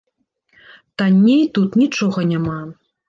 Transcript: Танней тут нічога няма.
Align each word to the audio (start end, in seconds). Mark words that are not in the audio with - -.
Танней 1.01 1.43
тут 1.59 1.77
нічога 1.83 2.19
няма. 2.31 2.57